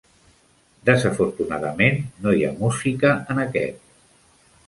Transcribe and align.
Desafortunadament 0.89 2.01
no 2.23 2.33
hi 2.39 2.43
ha 2.47 2.51
música 2.63 3.11
en 3.35 3.45
aquest. 3.45 3.87